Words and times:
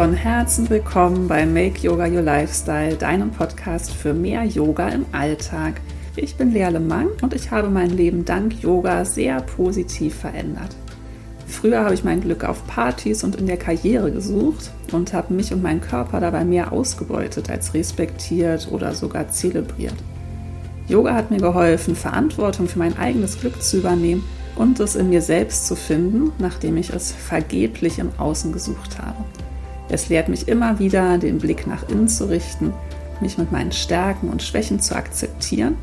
von 0.00 0.14
Herzen 0.14 0.70
willkommen 0.70 1.28
bei 1.28 1.44
Make 1.44 1.80
Yoga 1.80 2.06
Your 2.06 2.22
Lifestyle, 2.22 2.96
deinem 2.96 3.30
Podcast 3.32 3.92
für 3.92 4.14
mehr 4.14 4.44
Yoga 4.44 4.88
im 4.88 5.04
Alltag. 5.12 5.74
Ich 6.16 6.36
bin 6.36 6.54
Lea 6.54 6.70
Lemang 6.70 7.08
und 7.20 7.34
ich 7.34 7.50
habe 7.50 7.68
mein 7.68 7.90
Leben 7.90 8.24
dank 8.24 8.62
Yoga 8.62 9.04
sehr 9.04 9.42
positiv 9.42 10.14
verändert. 10.14 10.74
Früher 11.46 11.84
habe 11.84 11.92
ich 11.92 12.02
mein 12.02 12.22
Glück 12.22 12.44
auf 12.44 12.66
Partys 12.66 13.24
und 13.24 13.36
in 13.36 13.46
der 13.46 13.58
Karriere 13.58 14.10
gesucht 14.10 14.70
und 14.90 15.12
habe 15.12 15.34
mich 15.34 15.52
und 15.52 15.62
meinen 15.62 15.82
Körper 15.82 16.18
dabei 16.18 16.46
mehr 16.46 16.72
ausgebeutet 16.72 17.50
als 17.50 17.74
respektiert 17.74 18.68
oder 18.70 18.94
sogar 18.94 19.28
zelebriert. 19.28 19.96
Yoga 20.88 21.12
hat 21.12 21.30
mir 21.30 21.40
geholfen, 21.40 21.94
Verantwortung 21.94 22.68
für 22.68 22.78
mein 22.78 22.96
eigenes 22.96 23.38
Glück 23.38 23.62
zu 23.62 23.76
übernehmen 23.76 24.24
und 24.56 24.80
es 24.80 24.96
in 24.96 25.10
mir 25.10 25.20
selbst 25.20 25.66
zu 25.66 25.76
finden, 25.76 26.32
nachdem 26.38 26.78
ich 26.78 26.88
es 26.88 27.12
vergeblich 27.12 27.98
im 27.98 28.08
Außen 28.16 28.50
gesucht 28.50 28.98
habe. 28.98 29.22
Es 29.90 30.08
lehrt 30.08 30.28
mich 30.28 30.48
immer 30.48 30.78
wieder, 30.78 31.18
den 31.18 31.38
Blick 31.38 31.66
nach 31.66 31.88
innen 31.88 32.08
zu 32.08 32.28
richten, 32.28 32.72
mich 33.20 33.38
mit 33.38 33.52
meinen 33.52 33.72
Stärken 33.72 34.30
und 34.30 34.42
Schwächen 34.42 34.80
zu 34.80 34.94
akzeptieren 34.94 35.76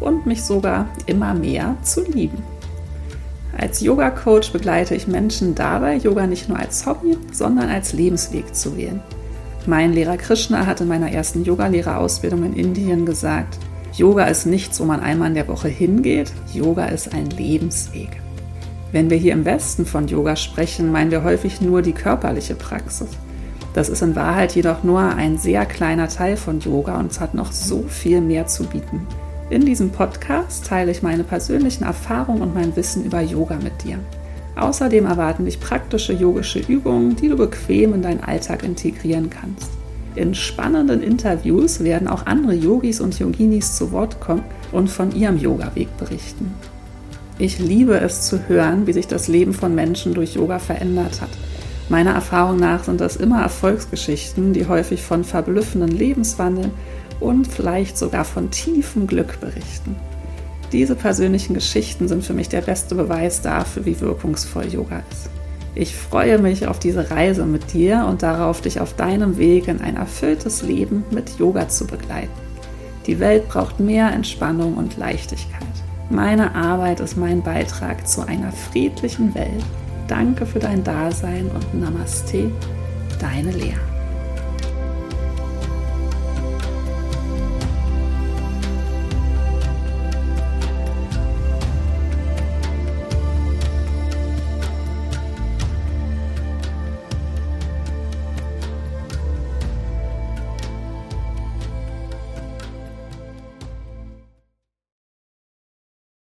und 0.00 0.26
mich 0.26 0.42
sogar 0.42 0.88
immer 1.06 1.32
mehr 1.32 1.76
zu 1.82 2.02
lieben. 2.04 2.42
Als 3.56 3.80
Yoga-Coach 3.80 4.52
begleite 4.52 4.94
ich 4.94 5.06
Menschen 5.06 5.54
dabei, 5.54 5.96
Yoga 5.96 6.26
nicht 6.26 6.48
nur 6.48 6.58
als 6.58 6.86
Hobby, 6.86 7.16
sondern 7.32 7.68
als 7.68 7.92
Lebensweg 7.92 8.54
zu 8.54 8.76
wählen. 8.76 9.00
Mein 9.66 9.92
Lehrer 9.92 10.16
Krishna 10.16 10.66
hat 10.66 10.80
in 10.80 10.88
meiner 10.88 11.12
ersten 11.12 11.44
Yogalehrerausbildung 11.44 12.44
in 12.44 12.54
Indien 12.54 13.06
gesagt, 13.06 13.58
Yoga 13.94 14.24
ist 14.24 14.46
nichts, 14.46 14.80
wo 14.80 14.84
man 14.84 15.00
einmal 15.00 15.28
in 15.28 15.34
der 15.34 15.48
Woche 15.48 15.68
hingeht, 15.68 16.32
Yoga 16.52 16.86
ist 16.86 17.14
ein 17.14 17.26
Lebensweg. 17.26 18.08
Wenn 18.90 19.10
wir 19.10 19.18
hier 19.18 19.34
im 19.34 19.44
Westen 19.44 19.86
von 19.86 20.08
Yoga 20.08 20.34
sprechen, 20.34 20.90
meinen 20.90 21.10
wir 21.10 21.22
häufig 21.22 21.60
nur 21.60 21.82
die 21.82 21.92
körperliche 21.92 22.54
Praxis. 22.54 23.08
Das 23.74 23.88
ist 23.88 24.02
in 24.02 24.16
Wahrheit 24.16 24.54
jedoch 24.54 24.82
nur 24.82 25.00
ein 25.00 25.38
sehr 25.38 25.64
kleiner 25.64 26.08
Teil 26.08 26.36
von 26.36 26.60
Yoga 26.60 26.98
und 26.98 27.10
es 27.10 27.20
hat 27.20 27.34
noch 27.34 27.52
so 27.52 27.84
viel 27.88 28.20
mehr 28.20 28.46
zu 28.46 28.64
bieten. 28.64 29.06
In 29.48 29.64
diesem 29.64 29.90
Podcast 29.90 30.66
teile 30.66 30.90
ich 30.90 31.02
meine 31.02 31.24
persönlichen 31.24 31.84
Erfahrungen 31.84 32.42
und 32.42 32.54
mein 32.54 32.74
Wissen 32.76 33.04
über 33.04 33.20
Yoga 33.20 33.56
mit 33.62 33.84
dir. 33.84 33.98
Außerdem 34.56 35.06
erwarten 35.06 35.46
dich 35.46 35.60
praktische 35.60 36.12
yogische 36.12 36.58
Übungen, 36.58 37.16
die 37.16 37.28
du 37.28 37.36
bequem 37.36 37.94
in 37.94 38.02
deinen 38.02 38.22
Alltag 38.22 38.62
integrieren 38.62 39.30
kannst. 39.30 39.70
In 40.14 40.34
spannenden 40.34 41.02
Interviews 41.02 41.82
werden 41.82 42.06
auch 42.06 42.26
andere 42.26 42.52
Yogis 42.52 43.00
und 43.00 43.18
Yoginis 43.18 43.76
zu 43.76 43.92
Wort 43.92 44.20
kommen 44.20 44.44
und 44.70 44.90
von 44.90 45.14
ihrem 45.14 45.38
Yoga-Weg 45.38 45.96
berichten. 45.96 46.52
Ich 47.38 47.58
liebe 47.58 47.98
es 47.98 48.22
zu 48.22 48.46
hören, 48.46 48.86
wie 48.86 48.92
sich 48.92 49.06
das 49.06 49.28
Leben 49.28 49.54
von 49.54 49.74
Menschen 49.74 50.12
durch 50.12 50.34
Yoga 50.34 50.58
verändert 50.58 51.22
hat. 51.22 51.30
Meiner 51.92 52.12
Erfahrung 52.12 52.56
nach 52.56 52.84
sind 52.84 53.02
das 53.02 53.16
immer 53.16 53.42
Erfolgsgeschichten, 53.42 54.54
die 54.54 54.66
häufig 54.66 55.02
von 55.02 55.24
verblüffenden 55.24 55.90
Lebenswandeln 55.90 56.70
und 57.20 57.46
vielleicht 57.46 57.98
sogar 57.98 58.24
von 58.24 58.50
tiefem 58.50 59.06
Glück 59.06 59.38
berichten. 59.40 59.94
Diese 60.72 60.94
persönlichen 60.94 61.52
Geschichten 61.52 62.08
sind 62.08 62.24
für 62.24 62.32
mich 62.32 62.48
der 62.48 62.62
beste 62.62 62.94
Beweis 62.94 63.42
dafür, 63.42 63.84
wie 63.84 64.00
wirkungsvoll 64.00 64.72
Yoga 64.72 65.02
ist. 65.10 65.28
Ich 65.74 65.94
freue 65.94 66.38
mich 66.38 66.66
auf 66.66 66.78
diese 66.78 67.10
Reise 67.10 67.44
mit 67.44 67.74
dir 67.74 68.06
und 68.08 68.22
darauf, 68.22 68.62
dich 68.62 68.80
auf 68.80 68.96
deinem 68.96 69.36
Weg 69.36 69.68
in 69.68 69.82
ein 69.82 69.96
erfülltes 69.96 70.62
Leben 70.62 71.04
mit 71.10 71.38
Yoga 71.38 71.68
zu 71.68 71.86
begleiten. 71.86 72.32
Die 73.06 73.20
Welt 73.20 73.50
braucht 73.50 73.80
mehr 73.80 74.10
Entspannung 74.12 74.78
und 74.78 74.96
Leichtigkeit. 74.96 75.60
Meine 76.08 76.54
Arbeit 76.54 77.00
ist 77.00 77.18
mein 77.18 77.42
Beitrag 77.42 78.08
zu 78.08 78.26
einer 78.26 78.50
friedlichen 78.50 79.34
Welt. 79.34 79.62
Danke 80.08 80.46
für 80.46 80.58
dein 80.58 80.84
Dasein 80.84 81.48
und 81.50 81.80
Namaste, 81.80 82.50
deine 83.20 83.50
Lea. 83.52 83.91